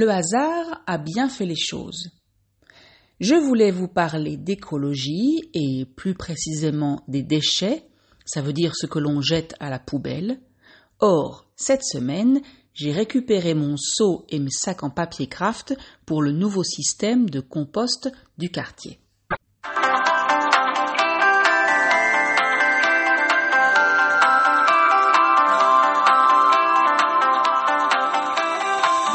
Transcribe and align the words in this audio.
Le 0.00 0.10
hasard 0.10 0.80
a 0.86 0.96
bien 0.96 1.28
fait 1.28 1.44
les 1.44 1.56
choses. 1.56 2.10
Je 3.18 3.34
voulais 3.34 3.72
vous 3.72 3.88
parler 3.88 4.36
d'écologie 4.36 5.50
et 5.54 5.86
plus 5.96 6.14
précisément 6.14 7.02
des 7.08 7.24
déchets, 7.24 7.84
ça 8.24 8.40
veut 8.40 8.52
dire 8.52 8.76
ce 8.76 8.86
que 8.86 9.00
l'on 9.00 9.20
jette 9.20 9.56
à 9.58 9.70
la 9.70 9.80
poubelle. 9.80 10.38
Or, 11.00 11.50
cette 11.56 11.82
semaine, 11.82 12.42
j'ai 12.74 12.92
récupéré 12.92 13.54
mon 13.54 13.74
seau 13.76 14.24
et 14.28 14.38
mes 14.38 14.52
sacs 14.52 14.84
en 14.84 14.90
papier 14.90 15.26
craft 15.26 15.76
pour 16.06 16.22
le 16.22 16.30
nouveau 16.30 16.62
système 16.62 17.28
de 17.28 17.40
compost 17.40 18.08
du 18.38 18.50
quartier. 18.50 19.00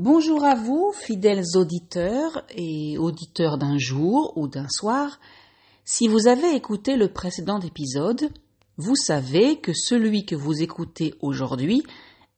Bonjour 0.00 0.44
à 0.44 0.54
vous, 0.54 0.92
fidèles 0.92 1.42
auditeurs 1.56 2.44
et 2.50 2.96
auditeurs 2.98 3.58
d'un 3.58 3.78
jour 3.78 4.32
ou 4.36 4.46
d'un 4.46 4.68
soir. 4.68 5.18
Si 5.84 6.06
vous 6.06 6.28
avez 6.28 6.54
écouté 6.54 6.94
le 6.94 7.12
précédent 7.12 7.58
épisode, 7.58 8.30
vous 8.76 8.94
savez 8.94 9.60
que 9.60 9.72
celui 9.72 10.24
que 10.24 10.36
vous 10.36 10.62
écoutez 10.62 11.14
aujourd'hui 11.18 11.82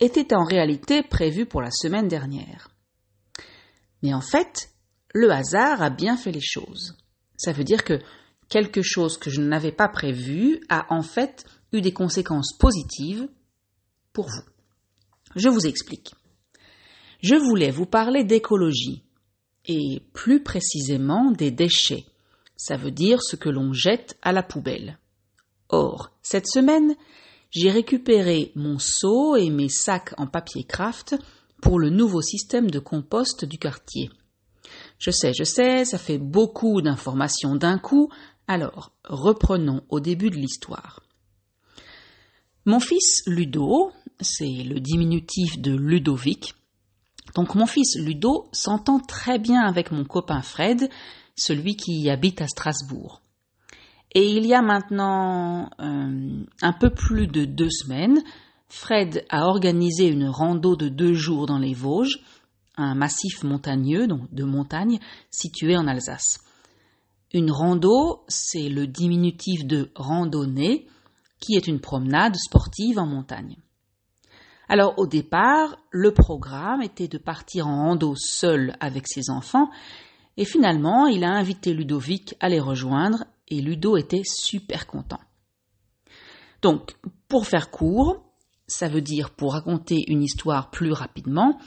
était 0.00 0.33
en 0.33 0.42
réalité 0.42 1.02
prévu 1.02 1.44
pour 1.44 1.61
la 1.61 1.70
semaine 1.70 2.08
dernière. 2.08 2.70
Mais 4.02 4.14
en 4.14 4.22
fait, 4.22 4.70
le 5.12 5.30
hasard 5.30 5.83
a 5.83 5.91
bien 5.91 6.17
fait 6.17 6.33
les 6.33 6.41
choses. 6.41 6.97
Ça 7.36 7.52
veut 7.52 7.64
dire 7.64 7.84
que 7.84 8.00
quelque 8.48 8.80
chose 8.80 9.19
que 9.19 9.28
je 9.28 9.42
n'avais 9.42 9.72
pas 9.72 9.89
prévu 9.89 10.62
a 10.70 10.86
en 10.89 11.02
fait 11.02 11.45
eu 11.74 11.83
des 11.83 11.92
conséquences 11.92 12.56
positives 12.58 13.28
pour 14.14 14.28
vous. 14.28 14.50
Je 15.36 15.50
vous 15.50 15.67
explique. 15.67 16.14
Je 17.23 17.35
voulais 17.35 17.71
vous 17.71 17.87
parler 17.87 18.25
d'écologie 18.25 19.03
et 19.67 20.03
plus 20.15 20.43
précisément 20.43 21.31
des 21.31 21.51
déchets. 21.51 22.07
Ça 22.57 22.77
veut 22.77 22.91
dire 22.91 23.23
ce 23.23 23.37
que 23.37 23.51
l'on 23.51 23.73
jette 23.73 24.19
à 24.23 24.33
la 24.33 24.43
poubelle. 24.43 24.99
Or, 25.69 26.11
cette 26.23 26.48
semaine, 26.48 26.95
j'ai 27.51 27.71
récupéré 27.71 28.53
mon 28.55 28.79
seau 28.79 29.37
et 29.37 29.51
mes 29.51 29.69
sacs 29.69 30.15
en 30.19 30.27
papier 30.27 30.65
craft 30.65 31.15
pour 31.61 31.79
le 31.79 31.91
nouveau 31.91 32.23
système 32.23 32.71
de 32.71 32.79
compost 32.79 33.45
du 33.45 33.59
quartier. 33.59 34.11
Je 34.98 35.11
sais, 35.11 35.33
je 35.35 35.45
sais, 35.45 35.85
ça 35.85 35.98
fait 35.98 36.19
beaucoup 36.19 36.81
d'informations 36.81 37.55
d'un 37.55 37.79
coup, 37.79 38.11
alors 38.47 38.93
reprenons 39.05 39.83
au 39.89 40.01
début 40.01 40.31
de 40.31 40.37
l'histoire. 40.37 41.03
Mon 42.65 42.81
fils 42.81 43.23
Ludo, 43.27 43.91
c'est 44.21 44.65
le 44.65 44.81
diminutif 44.81 45.59
de 45.59 45.75
Ludovic, 45.75 46.55
donc 47.34 47.55
mon 47.55 47.67
fils 47.67 47.97
Ludo 47.98 48.48
s'entend 48.53 49.00
très 49.00 49.39
bien 49.39 49.62
avec 49.62 49.92
mon 49.92 50.05
copain 50.05 50.42
Fred, 50.42 50.89
celui 51.36 51.77
qui 51.77 52.09
habite 52.11 52.42
à 52.42 52.48
Strasbourg. 52.48 53.20
Et 54.13 54.29
il 54.29 54.45
y 54.45 54.55
a 54.55 54.63
maintenant 54.63 55.70
euh, 55.80 56.45
un 56.63 56.73
peu 56.73 56.91
plus 56.91 57.27
de 57.27 57.45
deux 57.45 57.70
semaines, 57.70 58.23
Fred 58.68 59.24
a 59.30 59.46
organisé 59.46 60.07
une 60.08 60.29
rando 60.29 60.77
de 60.77 60.89
deux 60.89 61.14
jours 61.14 61.46
dans 61.46 61.58
les 61.58 61.74
Vosges, 61.74 62.20
un 62.77 62.95
massif 62.95 63.42
montagneux, 63.42 64.07
donc 64.07 64.33
de 64.33 64.45
montagne, 64.45 65.01
situé 65.30 65.77
en 65.77 65.86
Alsace. 65.86 66.39
Une 67.33 67.51
rando, 67.51 68.24
c'est 68.29 68.68
le 68.68 68.86
diminutif 68.86 69.64
de 69.64 69.91
randonnée, 69.95 70.86
qui 71.41 71.55
est 71.55 71.67
une 71.67 71.80
promenade 71.80 72.36
sportive 72.36 72.98
en 72.98 73.07
montagne. 73.07 73.57
Alors 74.70 74.95
au 74.98 75.07
départ, 75.08 75.77
le 75.91 76.14
programme 76.14 76.81
était 76.81 77.08
de 77.08 77.19
partir 77.19 77.67
en 77.67 77.89
rando 77.89 78.14
seul 78.17 78.77
avec 78.79 79.08
ses 79.08 79.29
enfants, 79.29 79.69
et 80.36 80.45
finalement 80.45 81.08
il 81.08 81.25
a 81.25 81.33
invité 81.33 81.75
Ludovic 81.75 82.36
à 82.39 82.48
les 82.48 82.61
rejoindre 82.61 83.25
et 83.48 83.61
Ludo 83.61 83.97
était 83.97 84.23
super 84.25 84.86
content. 84.86 85.19
Donc, 86.63 86.95
pour 87.27 87.48
faire 87.48 87.73
court, 87.73 88.23
ça 88.69 88.86
veut 88.86 89.01
dire 89.01 89.30
pour 89.30 89.55
raconter 89.55 90.05
une 90.07 90.23
histoire 90.23 90.70
plus 90.70 90.92
rapidement, 90.92 91.59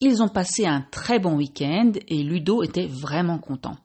ils 0.00 0.20
ont 0.20 0.28
passé 0.28 0.66
un 0.66 0.84
très 0.90 1.20
bon 1.20 1.36
week-end 1.36 1.92
et 2.08 2.24
Ludo 2.24 2.64
était 2.64 2.88
vraiment 2.88 3.38
content. 3.38 3.76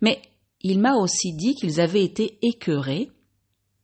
Mais 0.00 0.22
il 0.62 0.78
m'a 0.78 0.94
aussi 0.94 1.34
dit 1.34 1.54
qu'ils 1.54 1.82
avaient 1.82 2.04
été 2.04 2.38
écœurés. 2.40 3.10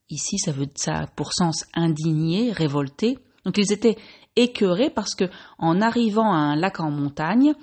Ici, 0.08 0.38
ça 0.38 0.52
veut 0.52 0.70
ça 0.74 1.06
pour 1.16 1.34
sens 1.34 1.66
indigné, 1.74 2.50
révolté. 2.50 3.18
Donc, 3.46 3.56
ils 3.56 3.72
étaient 3.72 3.96
écœurés 4.34 4.90
parce 4.90 5.14
que, 5.14 5.24
en 5.56 5.80
arrivant 5.80 6.30
à 6.30 6.36
un 6.36 6.56
lac 6.56 6.80
en 6.80 6.90
montagne, 6.90 7.54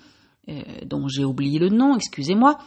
euh, 0.49 0.61
dont 0.85 1.07
j'ai 1.07 1.23
oublié 1.25 1.59
le 1.59 1.69
nom, 1.69 1.95
excusez-moi, 1.95 2.57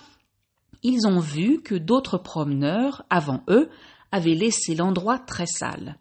ils 0.83 1.07
ont 1.07 1.19
vu 1.19 1.61
que 1.63 1.75
d'autres 1.75 2.19
promeneurs, 2.19 3.05
avant 3.11 3.43
eux, 3.49 3.69
avaient 4.13 4.35
laissé 4.35 4.75
l'endroit 4.75 5.19
très 5.19 5.47
sale. 5.47 5.99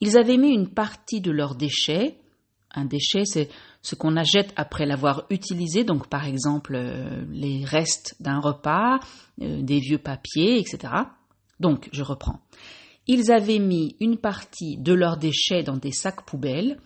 Ils 0.00 0.18
avaient 0.18 0.36
mis 0.36 0.52
une 0.52 0.68
partie 0.68 1.20
de 1.20 1.30
leurs 1.30 1.54
déchets, 1.54 2.18
un 2.74 2.84
déchet 2.84 3.24
c'est 3.24 3.48
ce 3.82 3.94
qu'on 3.94 4.16
achète 4.16 4.52
après 4.56 4.86
l'avoir 4.86 5.26
utilisé, 5.30 5.84
donc 5.84 6.08
par 6.08 6.26
exemple 6.26 6.74
euh, 6.74 7.24
les 7.30 7.64
restes 7.64 8.16
d'un 8.20 8.40
repas, 8.40 8.98
euh, 9.40 9.62
des 9.62 9.78
vieux 9.78 9.98
papiers, 9.98 10.58
etc. 10.58 10.94
Donc 11.60 11.88
je 11.92 12.02
reprends. 12.02 12.40
Ils 13.06 13.32
avaient 13.32 13.58
mis 13.58 13.96
une 14.00 14.18
partie 14.18 14.76
de 14.78 14.92
leurs 14.92 15.16
déchets 15.16 15.62
dans 15.62 15.76
des 15.76 15.92
sacs 15.92 16.24
poubelles, 16.24 16.78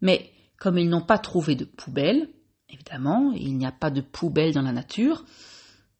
mais 0.00 0.30
comme 0.58 0.78
ils 0.78 0.88
n'ont 0.88 1.04
pas 1.04 1.18
trouvé 1.18 1.56
de 1.56 1.64
poubelle, 1.64 2.28
évidemment, 2.68 3.32
il 3.32 3.56
n'y 3.56 3.66
a 3.66 3.72
pas 3.72 3.90
de 3.90 4.00
poubelle 4.00 4.54
dans 4.54 4.62
la 4.62 4.72
nature, 4.72 5.24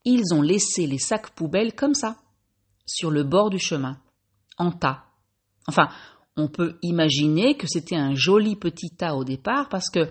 ils 0.05 0.33
ont 0.33 0.43
laissé 0.43 0.87
les 0.87 0.99
sacs 0.99 1.31
poubelles 1.31 1.75
comme 1.75 1.95
ça, 1.95 2.19
sur 2.87 3.11
le 3.11 3.25
bord 3.25 3.51
du 3.51 3.59
chemin, 3.59 3.99
en 4.59 4.71
tas. 4.71 5.05
Enfin, 5.67 5.89
on 6.37 6.49
peut 6.49 6.79
imaginer 6.83 7.57
que 7.57 7.67
c'était 7.67 7.97
un 7.97 8.15
joli 8.15 8.57
petit 8.57 8.91
tas 8.91 9.15
au 9.15 9.25
départ 9.25 9.69
parce 9.69 9.89
que, 9.91 10.11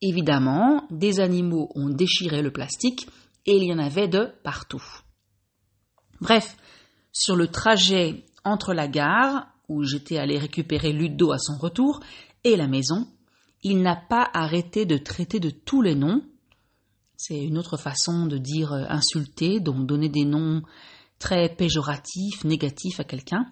évidemment, 0.00 0.86
des 0.90 1.20
animaux 1.20 1.70
ont 1.74 1.88
déchiré 1.88 2.42
le 2.42 2.50
plastique 2.50 3.06
et 3.46 3.56
il 3.56 3.64
y 3.64 3.72
en 3.72 3.78
avait 3.78 4.08
de 4.08 4.28
partout. 4.42 4.82
Bref, 6.20 6.56
sur 7.12 7.36
le 7.36 7.48
trajet 7.48 8.24
entre 8.44 8.74
la 8.74 8.88
gare, 8.88 9.48
où 9.68 9.84
j'étais 9.84 10.18
allé 10.18 10.38
récupérer 10.38 10.92
Ludo 10.92 11.32
à 11.32 11.38
son 11.38 11.56
retour, 11.56 12.00
et 12.44 12.56
la 12.56 12.66
maison, 12.66 13.06
il 13.62 13.82
n'a 13.82 13.96
pas 13.96 14.28
arrêté 14.32 14.86
de 14.86 14.96
traiter 14.96 15.40
de 15.40 15.50
tous 15.50 15.82
les 15.82 15.94
noms, 15.94 16.22
c'est 17.22 17.38
une 17.38 17.58
autre 17.58 17.76
façon 17.76 18.24
de 18.24 18.38
dire 18.38 18.72
euh, 18.72 18.86
insulter, 18.88 19.60
donc 19.60 19.86
donner 19.86 20.08
des 20.08 20.24
noms 20.24 20.62
très 21.18 21.54
péjoratifs, 21.54 22.44
négatifs 22.44 22.98
à 22.98 23.04
quelqu'un. 23.04 23.44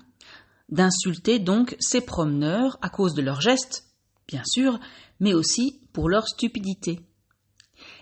D'insulter 0.71 1.39
donc 1.39 1.77
ces 1.79 2.01
promeneurs 2.01 2.79
à 2.81 2.89
cause 2.89 3.13
de 3.13 3.21
leurs 3.21 3.43
gestes, 3.43 3.85
bien 4.27 4.43
sûr, 4.47 4.81
mais 5.21 5.35
aussi 5.35 5.83
pour 5.93 6.09
leur 6.09 6.27
stupidité. 6.27 7.01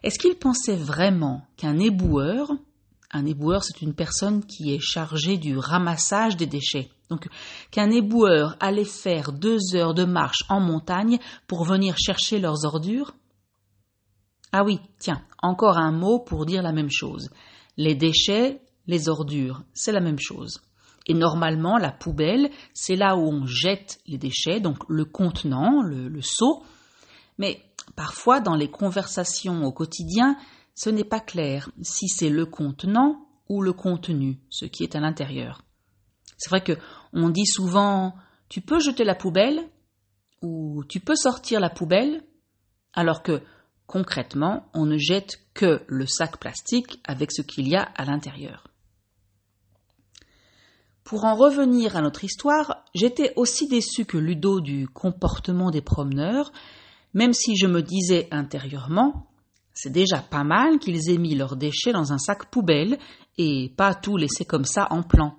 Est-ce 0.04 0.20
qu'il 0.20 0.36
pensait 0.36 0.76
vraiment 0.76 1.42
qu'un 1.56 1.80
éboueur, 1.80 2.52
un 3.12 3.26
éboueur 3.26 3.64
c'est 3.64 3.82
une 3.82 3.94
personne 3.94 4.44
qui 4.44 4.74
est 4.74 4.80
chargée 4.80 5.38
du 5.38 5.56
ramassage 5.58 6.36
des 6.36 6.46
déchets, 6.46 6.90
donc 7.10 7.28
qu'un 7.70 7.90
éboueur 7.90 8.56
allait 8.60 8.84
faire 8.84 9.32
deux 9.32 9.74
heures 9.74 9.94
de 9.94 10.04
marche 10.04 10.44
en 10.48 10.60
montagne 10.60 11.18
pour 11.46 11.64
venir 11.64 11.96
chercher 11.98 12.38
leurs 12.38 12.64
ordures 12.64 13.14
ah 14.58 14.64
oui, 14.64 14.80
tiens, 14.98 15.22
encore 15.42 15.76
un 15.76 15.92
mot 15.92 16.18
pour 16.18 16.46
dire 16.46 16.62
la 16.62 16.72
même 16.72 16.90
chose. 16.90 17.28
Les 17.76 17.94
déchets, 17.94 18.62
les 18.86 19.08
ordures, 19.10 19.62
c'est 19.74 19.92
la 19.92 20.00
même 20.00 20.18
chose. 20.18 20.62
Et 21.06 21.14
normalement, 21.14 21.76
la 21.76 21.92
poubelle, 21.92 22.50
c'est 22.72 22.96
là 22.96 23.16
où 23.16 23.28
on 23.28 23.44
jette 23.44 23.98
les 24.06 24.18
déchets, 24.18 24.60
donc 24.60 24.78
le 24.88 25.04
contenant, 25.04 25.82
le, 25.82 26.22
seau. 26.22 26.62
Mais 27.38 27.60
parfois, 27.96 28.40
dans 28.40 28.54
les 28.54 28.70
conversations 28.70 29.62
au 29.64 29.72
quotidien, 29.72 30.36
ce 30.76 30.90
n'est 30.90 31.04
pas 31.04 31.20
clair 31.20 31.70
si 31.82 32.06
c'est 32.06 32.28
le 32.28 32.46
contenant 32.46 33.26
ou 33.48 33.62
le 33.62 33.72
contenu, 33.72 34.38
ce 34.50 34.66
qui 34.66 34.84
est 34.84 34.94
à 34.94 35.00
l'intérieur. 35.00 35.62
C'est 36.36 36.50
vrai 36.50 36.62
que 36.62 36.78
on 37.12 37.30
dit 37.30 37.46
souvent 37.46 38.14
tu 38.48 38.60
peux 38.60 38.78
jeter 38.78 39.02
la 39.02 39.14
poubelle 39.14 39.68
ou 40.42 40.84
tu 40.88 41.00
peux 41.00 41.16
sortir 41.16 41.58
la 41.58 41.70
poubelle 41.70 42.22
alors 42.92 43.22
que 43.22 43.42
concrètement, 43.86 44.68
on 44.74 44.84
ne 44.84 44.98
jette 44.98 45.38
que 45.54 45.82
le 45.86 46.06
sac 46.06 46.38
plastique 46.38 47.00
avec 47.04 47.32
ce 47.32 47.42
qu'il 47.42 47.68
y 47.68 47.76
a 47.76 47.82
à 47.82 48.04
l'intérieur. 48.04 48.68
Pour 51.04 51.24
en 51.24 51.36
revenir 51.36 51.96
à 51.96 52.02
notre 52.02 52.24
histoire, 52.24 52.84
j'étais 52.94 53.32
aussi 53.36 53.68
déçu 53.68 54.04
que 54.04 54.18
Ludo 54.18 54.60
du 54.60 54.88
comportement 54.88 55.70
des 55.70 55.82
promeneurs, 55.82 56.52
même 57.14 57.32
si 57.32 57.56
je 57.56 57.68
me 57.68 57.80
disais 57.80 58.28
intérieurement 58.32 59.28
c'est 59.76 59.92
déjà 59.92 60.20
pas 60.22 60.42
mal 60.42 60.78
qu'ils 60.78 61.10
aient 61.10 61.18
mis 61.18 61.34
leurs 61.34 61.54
déchets 61.54 61.92
dans 61.92 62.10
un 62.14 62.18
sac 62.18 62.50
poubelle 62.50 62.98
et 63.36 63.74
pas 63.76 63.94
tout 63.94 64.16
laisser 64.16 64.46
comme 64.46 64.64
ça 64.64 64.88
en 64.90 65.02
plan. 65.02 65.38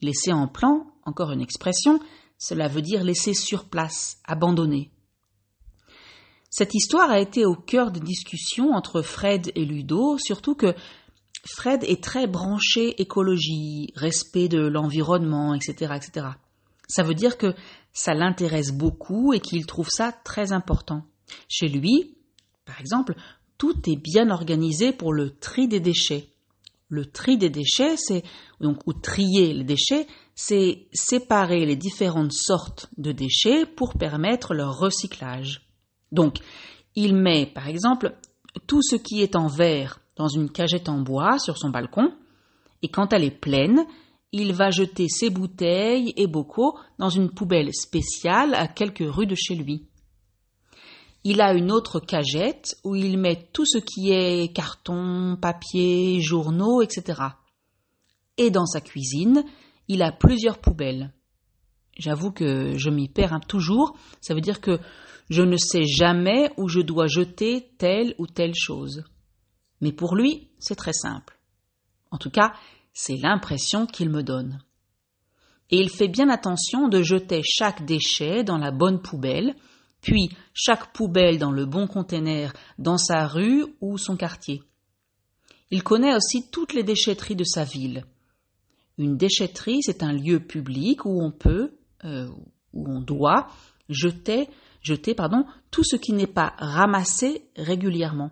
Laisser 0.00 0.32
en 0.32 0.48
plan, 0.48 0.86
encore 1.04 1.32
une 1.32 1.42
expression, 1.42 2.00
cela 2.38 2.66
veut 2.66 2.80
dire 2.80 3.04
laisser 3.04 3.34
sur 3.34 3.66
place, 3.66 4.16
abandonner. 4.24 4.90
Cette 6.48 6.74
histoire 6.74 7.10
a 7.10 7.20
été 7.20 7.44
au 7.44 7.54
cœur 7.54 7.90
des 7.90 8.00
discussions 8.00 8.70
entre 8.72 9.02
Fred 9.02 9.52
et 9.54 9.66
Ludo, 9.66 10.16
surtout 10.16 10.54
que 10.54 10.74
Fred 11.46 11.84
est 11.84 12.02
très 12.02 12.26
branché 12.26 13.02
écologie, 13.02 13.92
respect 13.96 14.48
de 14.48 14.66
l'environnement, 14.66 15.54
etc., 15.54 15.92
etc. 15.94 16.28
Ça 16.88 17.02
veut 17.02 17.14
dire 17.14 17.36
que 17.36 17.54
ça 17.92 18.14
l'intéresse 18.14 18.72
beaucoup 18.72 19.34
et 19.34 19.40
qu'il 19.40 19.66
trouve 19.66 19.90
ça 19.90 20.12
très 20.24 20.52
important. 20.52 21.04
Chez 21.48 21.68
lui, 21.68 22.15
par 22.66 22.80
exemple, 22.80 23.14
tout 23.56 23.88
est 23.88 23.96
bien 23.96 24.28
organisé 24.30 24.92
pour 24.92 25.14
le 25.14 25.30
tri 25.30 25.68
des 25.68 25.80
déchets. 25.80 26.28
Le 26.88 27.06
tri 27.06 27.38
des 27.38 27.48
déchets, 27.48 27.96
c'est 27.96 28.22
donc 28.60 28.86
ou 28.86 28.92
trier 28.92 29.54
les 29.54 29.64
déchets, 29.64 30.06
c'est 30.34 30.86
séparer 30.92 31.64
les 31.64 31.76
différentes 31.76 32.32
sortes 32.32 32.88
de 32.98 33.12
déchets 33.12 33.64
pour 33.64 33.94
permettre 33.94 34.52
leur 34.52 34.78
recyclage. 34.78 35.62
Donc, 36.12 36.38
il 36.94 37.14
met 37.14 37.46
par 37.46 37.66
exemple 37.66 38.14
tout 38.66 38.82
ce 38.82 38.96
qui 38.96 39.22
est 39.22 39.36
en 39.36 39.48
verre 39.48 40.00
dans 40.16 40.28
une 40.28 40.50
cagette 40.50 40.88
en 40.88 41.00
bois 41.00 41.38
sur 41.38 41.58
son 41.58 41.70
balcon, 41.70 42.12
et 42.82 42.88
quand 42.88 43.12
elle 43.12 43.24
est 43.24 43.30
pleine, 43.30 43.86
il 44.32 44.52
va 44.52 44.70
jeter 44.70 45.08
ses 45.08 45.30
bouteilles 45.30 46.12
et 46.16 46.26
bocaux 46.26 46.78
dans 46.98 47.08
une 47.08 47.30
poubelle 47.30 47.72
spéciale 47.74 48.54
à 48.54 48.68
quelques 48.68 49.04
rues 49.06 49.26
de 49.26 49.34
chez 49.34 49.54
lui. 49.54 49.86
Il 51.28 51.40
a 51.40 51.54
une 51.54 51.72
autre 51.72 51.98
cagette 51.98 52.78
où 52.84 52.94
il 52.94 53.18
met 53.18 53.48
tout 53.52 53.66
ce 53.66 53.78
qui 53.78 54.12
est 54.12 54.54
carton, 54.54 55.36
papier, 55.36 56.20
journaux, 56.20 56.82
etc. 56.82 57.20
Et 58.36 58.50
dans 58.50 58.64
sa 58.64 58.80
cuisine, 58.80 59.44
il 59.88 60.02
a 60.02 60.12
plusieurs 60.12 60.58
poubelles. 60.58 61.12
J'avoue 61.98 62.30
que 62.30 62.78
je 62.78 62.90
m'y 62.90 63.08
perds 63.08 63.40
toujours. 63.48 63.98
Ça 64.20 64.34
veut 64.34 64.40
dire 64.40 64.60
que 64.60 64.78
je 65.28 65.42
ne 65.42 65.56
sais 65.56 65.82
jamais 65.82 66.52
où 66.58 66.68
je 66.68 66.78
dois 66.78 67.08
jeter 67.08 67.72
telle 67.76 68.14
ou 68.18 68.28
telle 68.28 68.54
chose. 68.54 69.02
Mais 69.80 69.90
pour 69.90 70.14
lui, 70.14 70.52
c'est 70.60 70.76
très 70.76 70.92
simple. 70.92 71.40
En 72.12 72.18
tout 72.18 72.30
cas, 72.30 72.52
c'est 72.92 73.16
l'impression 73.16 73.86
qu'il 73.86 74.10
me 74.10 74.22
donne. 74.22 74.60
Et 75.70 75.80
il 75.80 75.90
fait 75.90 76.06
bien 76.06 76.28
attention 76.28 76.86
de 76.86 77.02
jeter 77.02 77.42
chaque 77.42 77.84
déchet 77.84 78.44
dans 78.44 78.58
la 78.58 78.70
bonne 78.70 79.02
poubelle, 79.02 79.56
puis 80.06 80.30
chaque 80.54 80.92
poubelle 80.92 81.36
dans 81.36 81.50
le 81.50 81.66
bon 81.66 81.88
conteneur 81.88 82.52
dans 82.78 82.96
sa 82.96 83.26
rue 83.26 83.64
ou 83.80 83.98
son 83.98 84.16
quartier. 84.16 84.62
Il 85.72 85.82
connaît 85.82 86.14
aussi 86.14 86.48
toutes 86.48 86.74
les 86.74 86.84
déchetteries 86.84 87.34
de 87.34 87.42
sa 87.42 87.64
ville. 87.64 88.04
Une 88.98 89.16
déchetterie, 89.16 89.80
c'est 89.82 90.04
un 90.04 90.12
lieu 90.12 90.38
public 90.38 91.04
où 91.06 91.20
on 91.20 91.32
peut, 91.32 91.72
euh, 92.04 92.28
où 92.72 92.88
on 92.88 93.00
doit 93.00 93.48
jeter, 93.88 94.48
tout 95.72 95.82
ce 95.82 95.96
qui 95.96 96.12
n'est 96.12 96.28
pas 96.28 96.54
ramassé 96.58 97.42
régulièrement. 97.56 98.30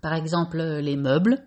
Par 0.00 0.14
exemple, 0.14 0.60
les 0.60 0.96
meubles, 0.96 1.46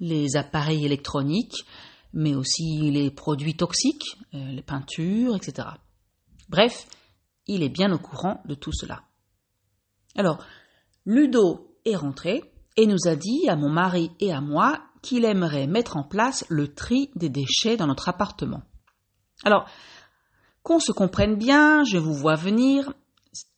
les 0.00 0.34
appareils 0.34 0.84
électroniques, 0.84 1.64
mais 2.12 2.34
aussi 2.34 2.90
les 2.90 3.12
produits 3.12 3.56
toxiques, 3.56 4.16
euh, 4.34 4.50
les 4.50 4.62
peintures, 4.62 5.36
etc. 5.36 5.68
Bref, 6.48 6.88
il 7.46 7.62
est 7.62 7.68
bien 7.68 7.92
au 7.92 7.98
courant 7.98 8.42
de 8.46 8.54
tout 8.54 8.72
cela. 8.72 9.02
Alors, 10.16 10.38
Ludo 11.04 11.76
est 11.84 11.96
rentré 11.96 12.52
et 12.76 12.86
nous 12.86 13.06
a 13.06 13.16
dit 13.16 13.48
à 13.48 13.56
mon 13.56 13.68
mari 13.68 14.10
et 14.20 14.32
à 14.32 14.40
moi 14.40 14.82
qu'il 15.02 15.24
aimerait 15.24 15.66
mettre 15.66 15.96
en 15.96 16.02
place 16.02 16.44
le 16.48 16.74
tri 16.74 17.10
des 17.14 17.28
déchets 17.28 17.76
dans 17.76 17.86
notre 17.86 18.08
appartement. 18.08 18.62
Alors, 19.44 19.68
qu'on 20.62 20.80
se 20.80 20.92
comprenne 20.92 21.36
bien, 21.36 21.84
je 21.84 21.98
vous 21.98 22.14
vois 22.14 22.34
venir. 22.34 22.92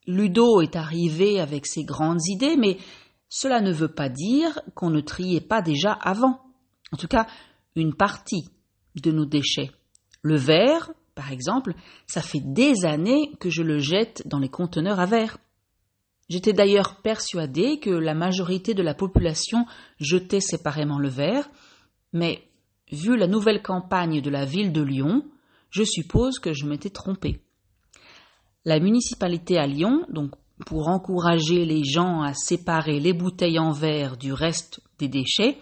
Ludo 0.06 0.60
est 0.60 0.76
arrivé 0.76 1.40
avec 1.40 1.66
ses 1.66 1.84
grandes 1.84 2.20
idées, 2.26 2.56
mais 2.56 2.78
cela 3.28 3.60
ne 3.60 3.72
veut 3.72 3.92
pas 3.92 4.08
dire 4.08 4.60
qu'on 4.74 4.90
ne 4.90 5.00
triait 5.00 5.40
pas 5.40 5.62
déjà 5.62 5.92
avant. 5.92 6.40
En 6.92 6.96
tout 6.96 7.08
cas, 7.08 7.26
une 7.76 7.94
partie 7.94 8.48
de 8.96 9.10
nos 9.10 9.26
déchets. 9.26 9.70
Le 10.22 10.36
verre, 10.36 10.90
par 11.18 11.32
exemple, 11.32 11.74
ça 12.06 12.22
fait 12.22 12.38
des 12.40 12.84
années 12.84 13.32
que 13.40 13.50
je 13.50 13.64
le 13.64 13.80
jette 13.80 14.22
dans 14.28 14.38
les 14.38 14.48
conteneurs 14.48 15.00
à 15.00 15.04
verre. 15.04 15.38
J'étais 16.28 16.52
d'ailleurs 16.52 17.02
persuadée 17.02 17.80
que 17.80 17.90
la 17.90 18.14
majorité 18.14 18.72
de 18.72 18.84
la 18.84 18.94
population 18.94 19.66
jetait 19.98 20.38
séparément 20.38 21.00
le 21.00 21.08
verre, 21.08 21.50
mais 22.12 22.44
vu 22.92 23.16
la 23.16 23.26
nouvelle 23.26 23.62
campagne 23.62 24.20
de 24.20 24.30
la 24.30 24.44
ville 24.44 24.72
de 24.72 24.80
Lyon, 24.80 25.24
je 25.70 25.82
suppose 25.82 26.38
que 26.38 26.52
je 26.52 26.66
m'étais 26.66 26.90
trompée. 26.90 27.40
La 28.64 28.78
municipalité 28.78 29.58
à 29.58 29.66
Lyon, 29.66 30.06
donc 30.10 30.30
pour 30.66 30.86
encourager 30.86 31.64
les 31.64 31.82
gens 31.82 32.22
à 32.22 32.32
séparer 32.32 33.00
les 33.00 33.12
bouteilles 33.12 33.58
en 33.58 33.72
verre 33.72 34.16
du 34.18 34.32
reste 34.32 34.80
des 35.00 35.08
déchets, 35.08 35.58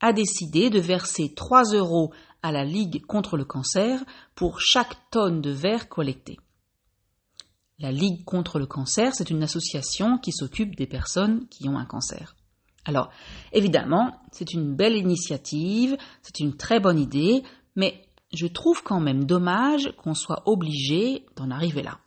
a 0.00 0.12
décidé 0.12 0.70
de 0.70 0.80
verser 0.80 1.34
3 1.36 1.74
euros 1.74 2.10
à 2.42 2.52
la 2.52 2.64
Ligue 2.64 3.04
contre 3.06 3.36
le 3.36 3.44
cancer 3.44 4.04
pour 4.34 4.60
chaque 4.60 5.10
tonne 5.10 5.40
de 5.40 5.50
verre 5.50 5.88
collectée. 5.88 6.38
La 7.78 7.92
Ligue 7.92 8.24
contre 8.24 8.58
le 8.58 8.66
cancer, 8.66 9.14
c'est 9.14 9.30
une 9.30 9.42
association 9.42 10.18
qui 10.18 10.32
s'occupe 10.32 10.76
des 10.76 10.86
personnes 10.86 11.46
qui 11.48 11.68
ont 11.68 11.78
un 11.78 11.84
cancer. 11.84 12.34
Alors, 12.84 13.10
évidemment, 13.52 14.20
c'est 14.32 14.52
une 14.52 14.74
belle 14.74 14.96
initiative, 14.96 15.96
c'est 16.22 16.40
une 16.40 16.56
très 16.56 16.80
bonne 16.80 16.98
idée, 16.98 17.42
mais 17.76 18.02
je 18.32 18.46
trouve 18.46 18.82
quand 18.82 19.00
même 19.00 19.24
dommage 19.24 19.92
qu'on 19.96 20.14
soit 20.14 20.42
obligé 20.46 21.24
d'en 21.36 21.50
arriver 21.50 21.82
là. 21.82 21.98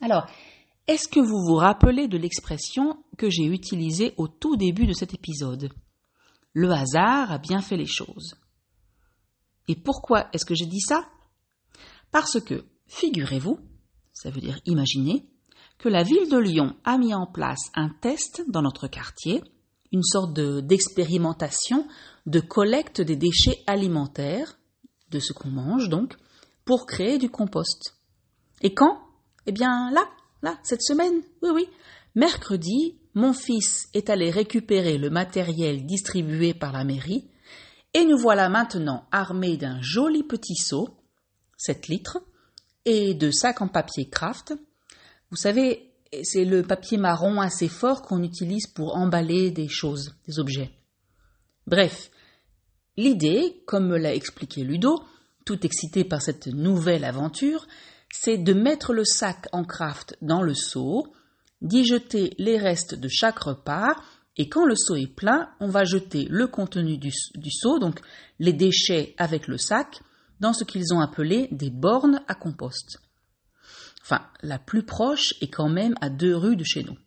Alors, 0.00 0.26
est-ce 0.86 1.08
que 1.08 1.20
vous 1.20 1.44
vous 1.46 1.54
rappelez 1.54 2.08
de 2.08 2.18
l'expression 2.18 3.02
que 3.16 3.30
j'ai 3.30 3.46
utilisée 3.46 4.12
au 4.16 4.28
tout 4.28 4.56
début 4.56 4.86
de 4.86 4.92
cet 4.92 5.14
épisode? 5.14 5.70
Le 6.52 6.70
hasard 6.70 7.32
a 7.32 7.38
bien 7.38 7.60
fait 7.60 7.76
les 7.76 7.86
choses. 7.86 8.36
Et 9.68 9.76
pourquoi 9.76 10.28
est-ce 10.32 10.44
que 10.44 10.54
j'ai 10.54 10.66
dit 10.66 10.80
ça? 10.80 11.08
Parce 12.10 12.40
que, 12.40 12.64
figurez-vous, 12.86 13.58
ça 14.12 14.30
veut 14.30 14.40
dire 14.40 14.60
imaginez, 14.66 15.26
que 15.78 15.88
la 15.88 16.02
ville 16.02 16.28
de 16.30 16.38
Lyon 16.38 16.76
a 16.84 16.98
mis 16.98 17.14
en 17.14 17.26
place 17.26 17.70
un 17.74 17.90
test 18.00 18.44
dans 18.48 18.62
notre 18.62 18.86
quartier, 18.86 19.42
une 19.92 20.02
sorte 20.02 20.32
d'expérimentation 20.34 21.86
de, 22.26 22.40
collecte 22.40 23.00
des 23.00 23.16
déchets 23.16 23.62
alimentaires, 23.66 24.58
de 25.10 25.18
ce 25.18 25.32
qu'on 25.32 25.50
mange 25.50 25.88
donc, 25.88 26.14
pour 26.64 26.86
créer 26.86 27.18
du 27.18 27.30
compost. 27.30 27.96
Et 28.62 28.74
quand? 28.74 28.98
Eh 29.46 29.52
bien 29.52 29.90
là, 29.92 30.08
là, 30.42 30.58
cette 30.62 30.82
semaine, 30.82 31.22
oui, 31.42 31.50
oui. 31.52 31.68
Mercredi, 32.14 32.98
mon 33.14 33.32
fils 33.32 33.88
est 33.92 34.08
allé 34.08 34.30
récupérer 34.30 34.98
le 34.98 35.10
matériel 35.10 35.84
distribué 35.84 36.54
par 36.54 36.72
la 36.72 36.84
mairie 36.84 37.28
et 37.94 38.04
nous 38.04 38.18
voilà 38.18 38.48
maintenant 38.48 39.06
armés 39.12 39.56
d'un 39.56 39.80
joli 39.80 40.24
petit 40.24 40.56
seau, 40.56 40.88
7 41.56 41.88
litres, 41.88 42.18
et 42.84 43.14
de 43.14 43.30
sacs 43.30 43.62
en 43.62 43.68
papier 43.68 44.08
craft. 44.08 44.54
Vous 45.30 45.36
savez, 45.36 45.92
c'est 46.22 46.44
le 46.44 46.62
papier 46.62 46.98
marron 46.98 47.40
assez 47.40 47.68
fort 47.68 48.02
qu'on 48.02 48.22
utilise 48.22 48.66
pour 48.66 48.96
emballer 48.96 49.50
des 49.50 49.68
choses, 49.68 50.14
des 50.26 50.38
objets. 50.38 50.70
Bref, 51.66 52.10
l'idée, 52.96 53.62
comme 53.66 53.88
me 53.88 53.96
l'a 53.96 54.14
expliqué 54.14 54.64
Ludo, 54.64 55.02
tout 55.44 55.64
excité 55.64 56.04
par 56.04 56.20
cette 56.20 56.48
nouvelle 56.48 57.04
aventure, 57.04 57.66
c'est 58.12 58.38
de 58.38 58.52
mettre 58.52 58.92
le 58.92 59.04
sac 59.04 59.46
en 59.52 59.64
craft 59.64 60.16
dans 60.20 60.42
le 60.42 60.54
seau, 60.54 61.12
d'y 61.62 61.84
jeter 61.84 62.34
les 62.38 62.58
restes 62.58 62.94
de 62.94 63.08
chaque 63.08 63.38
repas 63.38 63.96
et 64.36 64.48
quand 64.48 64.64
le 64.64 64.74
seau 64.74 64.96
est 64.96 65.06
plein, 65.06 65.50
on 65.60 65.68
va 65.68 65.84
jeter 65.84 66.26
le 66.28 66.46
contenu 66.46 66.98
du, 66.98 67.12
seau, 67.50 67.78
donc 67.78 68.00
les 68.38 68.52
déchets 68.52 69.14
avec 69.16 69.46
le 69.46 69.58
sac, 69.58 70.00
dans 70.40 70.52
ce 70.52 70.64
qu'ils 70.64 70.92
ont 70.92 71.00
appelé 71.00 71.48
des 71.52 71.70
bornes 71.70 72.20
à 72.26 72.34
compost. 72.34 72.98
Enfin, 74.02 74.26
la 74.42 74.58
plus 74.58 74.82
proche 74.82 75.34
est 75.40 75.48
quand 75.48 75.68
même 75.68 75.94
à 76.00 76.10
deux 76.10 76.36
rues 76.36 76.56
de 76.56 76.64
chez 76.64 76.82
nous. 76.82 76.98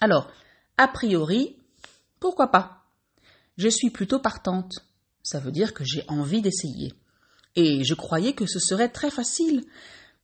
Alors, 0.00 0.30
a 0.78 0.88
priori, 0.88 1.56
pourquoi 2.20 2.50
pas? 2.50 2.84
Je 3.58 3.68
suis 3.68 3.90
plutôt 3.90 4.20
partante. 4.20 4.72
Ça 5.22 5.40
veut 5.40 5.50
dire 5.50 5.74
que 5.74 5.84
j'ai 5.84 6.04
envie 6.08 6.40
d'essayer. 6.40 6.94
Et 7.56 7.84
je 7.84 7.94
croyais 7.94 8.34
que 8.34 8.46
ce 8.46 8.60
serait 8.60 8.90
très 8.90 9.10
facile. 9.10 9.64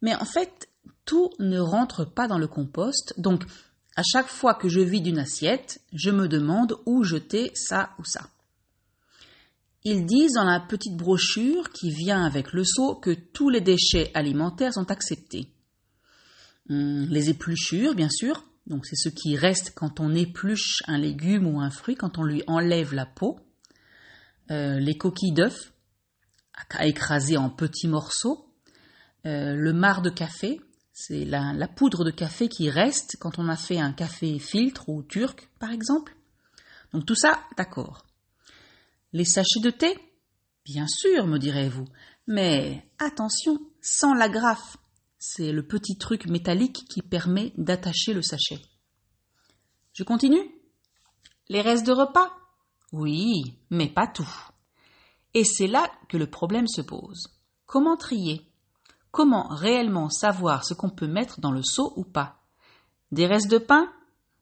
Mais 0.01 0.15
en 0.15 0.25
fait, 0.25 0.69
tout 1.05 1.31
ne 1.39 1.59
rentre 1.59 2.05
pas 2.05 2.29
dans 2.29 2.39
le 2.39 2.47
compost, 2.47 3.19
donc 3.19 3.45
à 3.97 4.03
chaque 4.03 4.29
fois 4.29 4.55
que 4.55 4.69
je 4.69 4.81
vide 4.81 5.07
une 5.07 5.19
assiette, 5.19 5.81
je 5.93 6.11
me 6.11 6.29
demande 6.29 6.79
où 6.87 7.05
jeter 7.05 7.51
ça 7.55 7.91
ou 7.99 8.05
ça. 8.05 8.31
Ils 9.85 10.07
disent 10.07 10.35
dans 10.35 10.45
la 10.45 10.61
petite 10.61 10.97
brochure 10.97 11.71
qui 11.71 11.91
vient 11.91 12.25
avec 12.25 12.53
le 12.53 12.65
seau 12.65 12.95
que 12.95 13.11
tous 13.11 13.51
les 13.51 13.61
déchets 13.61 14.11
alimentaires 14.15 14.73
sont 14.73 14.91
acceptés. 14.91 15.49
Hum, 16.71 17.07
les 17.11 17.31
épluchures, 17.31 17.95
bien 17.95 18.09
sûr, 18.09 18.45
donc 18.67 18.87
c'est 18.87 18.97
ce 18.97 19.09
qui 19.09 19.37
reste 19.37 19.73
quand 19.75 19.99
on 19.99 20.15
épluche 20.15 20.83
un 20.87 20.99
légume 20.99 21.47
ou 21.47 21.61
un 21.61 21.71
fruit, 21.71 21.97
quand 21.97 22.19
on 22.19 22.23
lui 22.23 22.43
enlève 22.47 22.95
la 22.95 23.07
peau. 23.07 23.41
Euh, 24.51 24.79
les 24.79 24.97
coquilles 24.97 25.33
d'œufs, 25.33 25.73
à 26.71 26.87
écraser 26.87 27.37
en 27.37 27.51
petits 27.51 27.89
morceaux. 27.89 28.47
Euh, 29.27 29.55
le 29.55 29.73
marc 29.73 30.03
de 30.03 30.11
café, 30.11 30.61
c'est 30.93 31.25
la, 31.25 31.69
poudre 31.69 32.05
de 32.05 32.11
café 32.11 32.49
qui 32.49 32.69
reste 32.69 33.17
quand 33.19 33.39
on 33.39 33.49
a 33.49 33.57
fait 33.57 33.79
un 33.79 33.93
café 33.93 34.39
filtre 34.39 34.89
ou 34.89 35.03
turc, 35.03 35.49
par 35.59 35.71
exemple. 35.71 36.15
Donc 36.93 37.07
tout 37.07 37.15
ça, 37.15 37.43
d'accord. 37.57 38.05
Les 39.13 39.25
sachets 39.25 39.61
de 39.61 39.71
thé 39.71 39.99
Bien 40.65 40.87
sûr, 40.87 41.27
me 41.27 41.39
direz-vous. 41.39 41.87
Mais 42.27 42.87
attention, 42.99 43.59
sans 43.81 44.15
l'agrafe. 44.15 44.77
C'est 45.19 45.53
le 45.53 45.67
petit 45.67 45.97
truc 45.97 46.27
métallique 46.27 46.85
qui 46.89 47.03
permet 47.03 47.53
d'attacher 47.57 48.13
le 48.13 48.23
sachet. 48.23 48.61
Je 49.93 50.05
continue 50.05 50.45
Les 51.49 51.63
restes 51.63 51.87
de 51.87 51.93
repas? 51.93 52.33
Oui, 52.93 53.57
mais 53.71 53.89
pas 53.89 54.07
tout. 54.07 54.29
Et 55.35 55.45
c'est 55.45 55.67
là 55.67 55.91
que 56.09 56.17
le 56.17 56.29
problème 56.29 56.69
se 56.69 56.83
pose. 56.83 57.29
Comment 57.67 57.97
trier? 57.97 58.52
Comment 59.13 59.47
réellement 59.49 60.09
savoir 60.09 60.65
ce 60.65 60.73
qu'on 60.73 60.89
peut 60.89 61.07
mettre 61.07 61.39
dans 61.39 61.53
le 61.53 61.63
seau 61.63 61.93
ou 61.97 62.03
pas? 62.03 62.41
Des 63.13 63.27
restes 63.27 63.51
de 63.51 63.59
pain? 63.59 63.93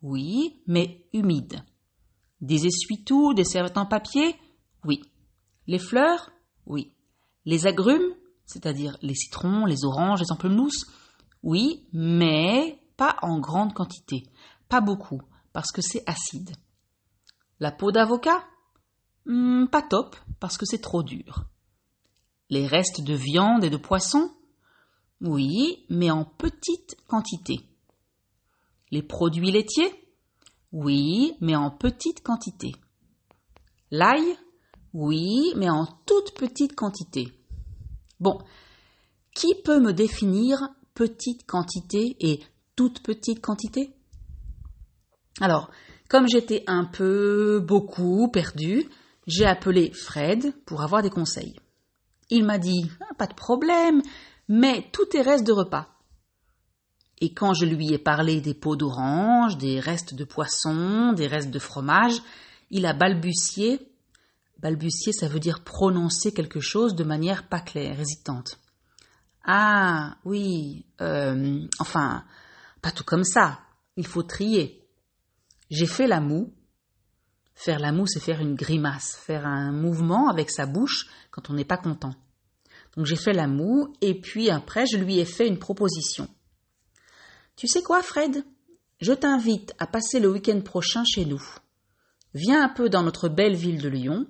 Oui, 0.00 0.62
mais 0.68 1.04
humides. 1.12 1.64
Des 2.40 2.66
essuie-tout, 2.66 3.34
des 3.34 3.44
serviettes 3.44 3.78
en 3.78 3.84
papier? 3.84 4.36
Oui. 4.84 5.02
Les 5.66 5.80
fleurs? 5.80 6.30
Oui. 6.66 6.92
Les 7.44 7.66
agrumes, 7.66 8.14
c'est-à-dire 8.46 8.96
les 9.02 9.16
citrons, 9.16 9.66
les 9.66 9.84
oranges, 9.84 10.20
les 10.20 10.26
pamplemousses? 10.28 10.86
Oui, 11.42 11.88
mais 11.92 12.80
pas 12.96 13.16
en 13.22 13.40
grande 13.40 13.74
quantité. 13.74 14.22
Pas 14.68 14.80
beaucoup, 14.80 15.20
parce 15.52 15.72
que 15.72 15.82
c'est 15.82 16.04
acide. 16.08 16.54
La 17.58 17.72
peau 17.72 17.90
d'avocat? 17.90 18.44
Hmm, 19.26 19.66
pas 19.66 19.82
top, 19.82 20.16
parce 20.38 20.56
que 20.56 20.64
c'est 20.64 20.80
trop 20.80 21.02
dur. 21.02 21.46
Les 22.50 22.68
restes 22.68 23.00
de 23.00 23.14
viande 23.14 23.64
et 23.64 23.70
de 23.70 23.76
poisson? 23.76 24.30
Oui, 25.20 25.84
mais 25.90 26.10
en 26.10 26.24
petite 26.24 26.96
quantité. 27.06 27.60
Les 28.90 29.02
produits 29.02 29.50
laitiers 29.50 29.92
Oui, 30.72 31.34
mais 31.40 31.54
en 31.56 31.70
petite 31.70 32.22
quantité. 32.22 32.72
L'ail 33.90 34.24
Oui, 34.94 35.52
mais 35.56 35.68
en 35.68 35.86
toute 36.06 36.32
petite 36.34 36.74
quantité. 36.74 37.32
Bon, 38.18 38.38
qui 39.34 39.54
peut 39.62 39.78
me 39.78 39.92
définir 39.92 40.58
petite 40.94 41.46
quantité 41.46 42.16
et 42.20 42.40
toute 42.74 43.02
petite 43.02 43.40
quantité? 43.40 43.94
Alors, 45.40 45.70
comme 46.08 46.28
j'étais 46.28 46.64
un 46.66 46.84
peu 46.84 47.60
beaucoup 47.60 48.28
perdu, 48.30 48.88
j'ai 49.26 49.44
appelé 49.44 49.92
Fred 49.92 50.54
pour 50.64 50.82
avoir 50.82 51.02
des 51.02 51.10
conseils. 51.10 51.56
Il 52.30 52.44
m'a 52.44 52.58
dit 52.58 52.90
ah, 53.00 53.14
Pas 53.14 53.26
de 53.26 53.34
problème, 53.34 54.02
mais 54.50 54.90
tout 54.92 55.16
est 55.16 55.22
reste 55.22 55.46
de 55.46 55.52
repas. 55.52 55.86
Et 57.20 57.32
quand 57.32 57.54
je 57.54 57.64
lui 57.66 57.92
ai 57.92 57.98
parlé 57.98 58.40
des 58.40 58.52
pots 58.52 58.74
d'orange, 58.74 59.58
des 59.58 59.78
restes 59.78 60.14
de 60.14 60.24
poisson, 60.24 61.12
des 61.12 61.28
restes 61.28 61.50
de 61.50 61.60
fromage, 61.60 62.20
il 62.70 62.84
a 62.84 62.92
balbutié. 62.92 63.80
Balbutier, 64.58 65.12
ça 65.12 65.28
veut 65.28 65.38
dire 65.38 65.62
prononcer 65.62 66.34
quelque 66.34 66.58
chose 66.58 66.96
de 66.96 67.04
manière 67.04 67.46
pas 67.46 67.60
claire, 67.60 68.00
hésitante. 68.00 68.58
Ah, 69.44 70.16
oui, 70.24 70.84
euh, 71.00 71.60
enfin, 71.78 72.24
pas 72.82 72.90
tout 72.90 73.04
comme 73.04 73.24
ça. 73.24 73.60
Il 73.96 74.06
faut 74.06 74.24
trier. 74.24 74.84
J'ai 75.70 75.86
fait 75.86 76.08
la 76.08 76.20
moue 76.20 76.52
Faire 77.54 77.78
la 77.78 77.92
moue, 77.92 78.06
c'est 78.06 78.20
faire 78.20 78.40
une 78.40 78.54
grimace, 78.54 79.16
faire 79.16 79.46
un 79.46 79.70
mouvement 79.70 80.28
avec 80.28 80.50
sa 80.50 80.64
bouche 80.64 81.06
quand 81.30 81.50
on 81.50 81.52
n'est 81.52 81.64
pas 81.64 81.76
content. 81.76 82.14
Donc 82.96 83.06
j'ai 83.06 83.16
fait 83.16 83.32
la 83.32 83.46
moue 83.46 83.92
et 84.00 84.20
puis 84.20 84.50
après 84.50 84.86
je 84.86 84.96
lui 84.96 85.18
ai 85.18 85.24
fait 85.24 85.46
une 85.46 85.58
proposition. 85.58 86.28
Tu 87.56 87.66
sais 87.66 87.82
quoi, 87.82 88.02
Fred? 88.02 88.44
Je 89.00 89.12
t'invite 89.12 89.74
à 89.78 89.86
passer 89.86 90.20
le 90.20 90.30
week-end 90.30 90.60
prochain 90.60 91.04
chez 91.04 91.24
nous. 91.24 91.42
Viens 92.34 92.64
un 92.64 92.68
peu 92.68 92.88
dans 92.88 93.02
notre 93.02 93.28
belle 93.28 93.56
ville 93.56 93.80
de 93.80 93.88
Lyon. 93.88 94.26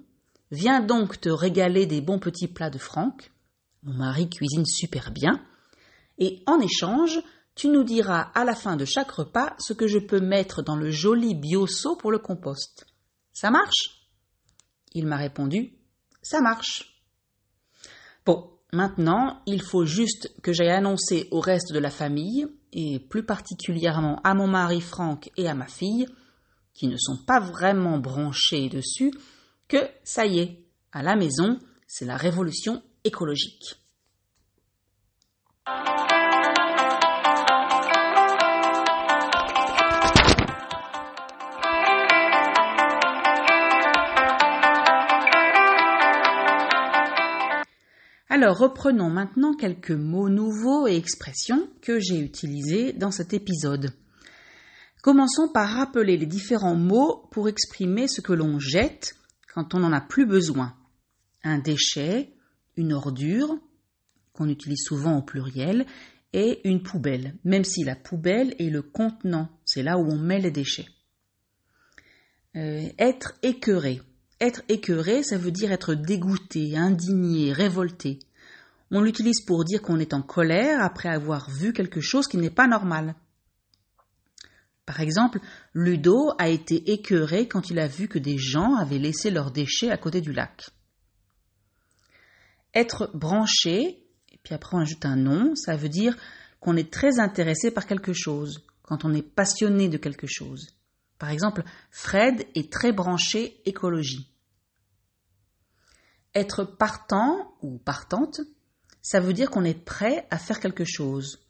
Viens 0.51 0.81
donc 0.81 1.21
te 1.21 1.29
régaler 1.29 1.87
des 1.87 2.01
bons 2.01 2.19
petits 2.19 2.49
plats 2.49 2.71
de 2.71 2.79
Franck. 2.79 3.33
Mon 3.83 3.95
mari 3.95 4.29
cuisine 4.29 4.67
super 4.67 5.11
bien. 5.11 5.45
Et 6.19 6.43
en 6.47 6.61
échange, 6.61 7.21
tu 7.55 7.69
nous 7.69 7.85
diras 7.85 8.31
à 8.35 8.45
la 8.45 8.55
fin 8.55 8.77
de 8.77 8.85
chaque 8.85 9.11
repas 9.11 9.55
ce 9.59 9.73
que 9.73 9.87
je 9.87 9.99
peux 9.99 10.21
mettre 10.21 10.63
dans 10.63 10.77
le 10.77 10.91
joli 10.91 11.35
bioseau 11.35 11.97
pour 11.97 12.11
le 12.11 12.19
compost. 12.19 12.87
Ça 13.33 13.51
marche? 13.51 14.09
Il 14.93 15.07
m'a 15.07 15.17
répondu 15.17 15.73
Ça 16.23 16.41
marche. 16.41 16.90
Bon, 18.31 18.49
maintenant, 18.73 19.43
il 19.47 19.61
faut 19.61 19.85
juste 19.85 20.33
que 20.41 20.53
j'aille 20.53 20.71
annoncer 20.71 21.27
au 21.33 21.41
reste 21.41 21.73
de 21.73 21.81
la 21.81 21.91
famille, 21.91 22.47
et 22.73 23.01
plus 23.01 23.25
particulièrement 23.25 24.21
à 24.23 24.35
mon 24.35 24.47
mari 24.47 24.81
Franck 24.81 25.33
et 25.37 25.49
à 25.49 25.55
ma 25.55 25.67
fille, 25.67 26.07
qui 26.73 26.87
ne 26.87 26.97
sont 26.97 27.17
pas 27.27 27.41
vraiment 27.41 27.99
branchés 27.99 28.69
dessus, 28.69 29.11
que 29.67 29.79
ça 30.05 30.27
y 30.27 30.39
est, 30.39 30.65
à 30.93 31.03
la 31.03 31.17
maison, 31.17 31.59
c'est 31.89 32.05
la 32.05 32.17
révolution 32.17 32.85
écologique. 33.03 33.75
Alors 48.33 48.59
reprenons 48.59 49.11
maintenant 49.11 49.57
quelques 49.57 49.91
mots 49.91 50.29
nouveaux 50.29 50.87
et 50.87 50.95
expressions 50.95 51.69
que 51.83 51.99
j'ai 51.99 52.21
utilisés 52.21 52.93
dans 52.93 53.11
cet 53.11 53.35
épisode. 53.35 53.93
Commençons 55.03 55.49
par 55.53 55.69
rappeler 55.69 56.17
les 56.17 56.27
différents 56.27 56.77
mots 56.77 57.27
pour 57.33 57.49
exprimer 57.49 58.07
ce 58.07 58.21
que 58.21 58.33
l'on 58.33 58.61
jette 58.61 59.17
quand 59.53 59.75
on 59.75 59.81
n'en 59.81 59.93
a 59.93 60.01
plus 60.01 60.27
besoin. 60.27 60.77
Un 61.43 61.59
déchet, 61.59 62.33
une 62.77 62.93
ordure, 62.93 63.59
qu'on 64.33 64.49
utilise 64.49 64.85
souvent 64.85 65.19
au 65.19 65.23
pluriel, 65.23 65.85
et 66.33 66.61
une 66.69 66.85
poubelle, 66.85 67.35
même 67.43 67.65
si 67.65 67.83
la 67.83 67.97
poubelle 67.97 68.55
est 68.61 68.71
le 68.71 68.83
contenant, 68.83 69.49
c'est 69.65 69.83
là 69.83 69.99
où 69.99 70.09
on 70.09 70.19
met 70.19 70.39
les 70.39 70.53
déchets. 70.53 70.87
Euh, 72.55 72.89
être 72.97 73.35
écœuré. 73.43 74.01
Être 74.41 74.63
écœuré, 74.69 75.23
ça 75.23 75.37
veut 75.37 75.51
dire 75.51 75.71
être 75.71 75.95
dégoûté, 75.95 76.77
indigné, 76.77 77.53
révolté. 77.53 78.21
On 78.91 79.03
l'utilise 79.03 79.45
pour 79.45 79.65
dire 79.65 79.83
qu'on 79.83 79.99
est 79.99 80.15
en 80.15 80.23
colère 80.23 80.83
après 80.83 81.11
avoir 81.11 81.51
vu 81.51 81.73
quelque 81.73 82.01
chose 82.01 82.27
qui 82.27 82.39
n'est 82.39 82.51
pas 82.51 82.67
normal. 82.67 83.15
Par 84.87 85.01
exemple, 85.01 85.39
Ludo 85.75 86.33
a 86.39 86.49
été 86.49 86.91
écœuré 86.91 87.47
quand 87.47 87.71
il 87.71 87.79
a 87.79 87.87
vu 87.87 88.09
que 88.09 88.19
des 88.19 88.39
gens 88.39 88.75
avaient 88.75 88.99
laissé 88.99 89.31
leurs 89.31 89.53
déchets 89.53 89.91
à 89.91 89.97
côté 89.97 90.21
du 90.21 90.33
lac. 90.33 90.71
Être 92.75 93.11
branché, 93.15 94.05
et 94.33 94.39
puis 94.43 94.55
après 94.55 94.77
on 94.77 94.81
ajoute 94.81 95.05
un 95.05 95.17
nom, 95.17 95.55
ça 95.55 95.77
veut 95.77 95.89
dire 95.89 96.17
qu'on 96.61 96.77
est 96.77 96.91
très 96.93 97.21
intéressé 97.21 97.71
par 97.71 97.87
quelque 97.87 98.13
chose, 98.13 98.65
quand 98.83 99.05
on 99.05 99.13
est 99.13 99.23
passionné 99.23 99.89
de 99.89 99.99
quelque 99.99 100.27
chose. 100.27 100.75
Par 101.19 101.31
exemple, 101.31 101.63
Fred 101.91 102.47
est 102.55 102.73
très 102.73 102.93
branché 102.93 103.61
écologie. 103.67 104.30
Être 106.35 106.65
partant 106.65 107.55
ou 107.63 107.79
partante, 107.79 108.41
ça 109.03 109.21
veut 109.21 109.33
dire 109.33 109.51
qu'on 109.51 109.65
est 109.65 109.85
prêt 109.85 110.27
à 110.31 110.39
faire 110.39 110.61
quelque 110.61 110.85
chose. 110.85 111.41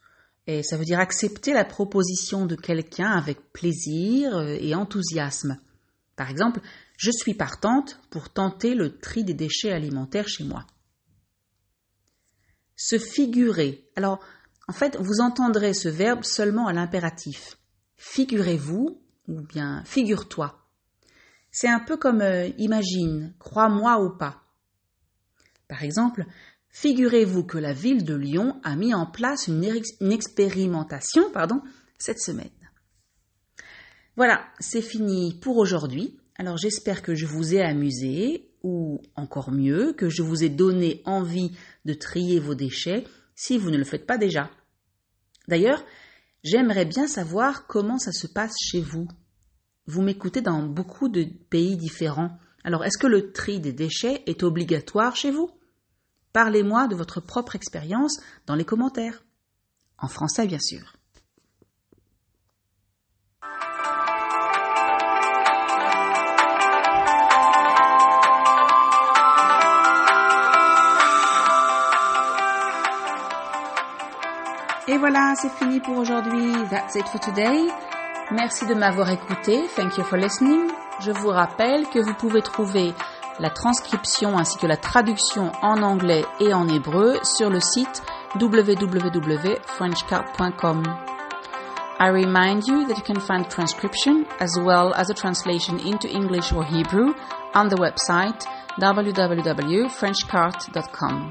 Et 0.46 0.62
ça 0.62 0.76
veut 0.76 0.84
dire 0.84 0.98
accepter 0.98 1.52
la 1.52 1.64
proposition 1.64 2.46
de 2.46 2.56
quelqu'un 2.56 3.10
avec 3.10 3.52
plaisir 3.52 4.40
et 4.40 4.74
enthousiasme. 4.74 5.58
Par 6.16 6.30
exemple, 6.30 6.60
je 6.96 7.10
suis 7.10 7.34
partante 7.34 7.98
pour 8.10 8.30
tenter 8.30 8.74
le 8.74 8.98
tri 8.98 9.24
des 9.24 9.34
déchets 9.34 9.72
alimentaires 9.72 10.28
chez 10.28 10.44
moi. 10.44 10.66
Se 12.76 12.98
figurer. 12.98 13.88
Alors, 13.96 14.20
en 14.68 14.72
fait, 14.72 14.96
vous 15.00 15.20
entendrez 15.20 15.74
ce 15.74 15.88
verbe 15.88 16.24
seulement 16.24 16.66
à 16.66 16.72
l'impératif. 16.72 17.56
Figurez-vous 17.96 19.02
ou 19.28 19.40
bien 19.40 19.82
figure-toi. 19.84 20.66
C'est 21.50 21.68
un 21.68 21.80
peu 21.80 21.96
comme 21.96 22.20
euh, 22.20 22.48
imagine, 22.58 23.34
crois-moi 23.38 24.02
ou 24.02 24.16
pas. 24.16 24.42
Par 25.70 25.82
exemple, 25.84 26.26
Figurez-vous 26.70 27.44
que 27.44 27.58
la 27.58 27.72
ville 27.72 28.04
de 28.04 28.14
Lyon 28.14 28.60
a 28.62 28.76
mis 28.76 28.94
en 28.94 29.04
place 29.04 29.48
une, 29.48 29.64
expérimentation 30.12 31.30
pardon, 31.32 31.60
cette 31.98 32.20
semaine. 32.20 32.48
Voilà, 34.16 34.44
c'est 34.60 34.82
fini 34.82 35.34
pour 35.40 35.58
aujourd'hui. 35.58 36.16
Alors 36.36 36.56
j'espère 36.56 37.02
que 37.02 37.14
je 37.14 37.26
vous 37.26 37.54
ai 37.54 37.62
amusé, 37.62 38.50
ou 38.62 39.00
encore 39.16 39.50
mieux, 39.50 39.92
que 39.94 40.08
je 40.08 40.22
vous 40.22 40.44
ai 40.44 40.48
donné 40.48 41.02
envie 41.06 41.52
de 41.84 41.94
trier 41.94 42.38
vos 42.38 42.54
déchets 42.54 43.04
si 43.34 43.58
vous 43.58 43.70
ne 43.70 43.78
le 43.78 43.84
faites 43.84 44.06
pas 44.06 44.18
déjà. 44.18 44.50
D'ailleurs, 45.48 45.84
j'aimerais 46.44 46.84
bien 46.84 47.08
savoir 47.08 47.66
comment 47.66 47.98
ça 47.98 48.12
se 48.12 48.26
passe 48.26 48.54
chez 48.60 48.80
vous. 48.80 49.08
Vous 49.86 50.02
m'écoutez 50.02 50.40
dans 50.40 50.62
beaucoup 50.62 51.08
de 51.08 51.24
pays 51.24 51.76
différents. 51.76 52.38
Alors 52.62 52.84
est-ce 52.84 52.98
que 52.98 53.06
le 53.06 53.32
tri 53.32 53.58
des 53.58 53.72
déchets 53.72 54.22
est 54.26 54.44
obligatoire 54.44 55.16
chez 55.16 55.32
vous? 55.32 55.50
Parlez-moi 56.32 56.86
de 56.86 56.94
votre 56.94 57.20
propre 57.20 57.56
expérience 57.56 58.20
dans 58.46 58.54
les 58.54 58.64
commentaires. 58.64 59.22
En 59.98 60.08
français, 60.08 60.46
bien 60.46 60.60
sûr. 60.60 60.94
Et 74.90 74.98
voilà, 74.98 75.34
c'est 75.36 75.50
fini 75.50 75.78
pour 75.78 75.96
aujourd'hui. 75.98 76.52
That's 76.68 76.96
it 76.96 77.06
for 77.06 77.20
today. 77.20 77.68
Merci 78.32 78.66
de 78.66 78.74
m'avoir 78.74 79.08
écouté. 79.10 79.60
Thank 79.76 79.96
you 79.98 80.02
for 80.02 80.18
listening. 80.18 80.68
Je 80.98 81.12
vous 81.12 81.28
rappelle 81.28 81.86
que 81.90 82.00
vous 82.00 82.14
pouvez 82.14 82.42
trouver 82.42 82.92
la 83.40 83.50
transcription 83.50 84.38
ainsi 84.38 84.56
que 84.58 84.66
la 84.66 84.76
traduction 84.76 85.52
en 85.62 85.82
anglais 85.82 86.24
et 86.38 86.52
en 86.54 86.68
hébreu 86.68 87.18
sur 87.22 87.50
le 87.50 87.60
site 87.60 88.02
www.frenchcard.com. 88.40 90.82
I 91.98 92.08
remind 92.08 92.66
you 92.66 92.86
that 92.86 92.96
you 92.96 93.02
can 93.02 93.20
find 93.20 93.48
transcription 93.48 94.26
as 94.38 94.56
well 94.58 94.92
as 94.94 95.10
a 95.10 95.14
translation 95.14 95.78
into 95.80 96.08
English 96.08 96.52
or 96.52 96.64
Hebrew 96.64 97.14
on 97.54 97.68
the 97.68 97.76
website 97.76 98.46
www.frenchcart.com 98.78 101.30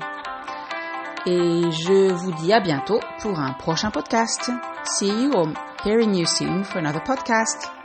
et 1.26 1.72
je 1.72 2.14
vous 2.14 2.32
dis 2.34 2.54
à 2.54 2.60
bientôt 2.60 3.00
pour 3.22 3.40
un 3.40 3.54
prochain 3.54 3.90
podcast. 3.92 4.52
See 4.84 5.08
you 5.08 5.32
or 5.34 5.48
hearing 5.84 6.14
you 6.14 6.26
soon 6.26 6.64
for 6.64 6.80
another 6.80 7.02
podcast. 7.02 7.79